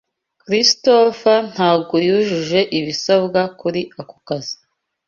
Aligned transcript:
Christopher 0.43 1.37
ntabwo 1.53 1.95
yujuje 2.07 2.59
ibisabwa 2.79 3.41
kuri 3.59 3.81
ako 3.99 4.17
kazi. 4.27 4.55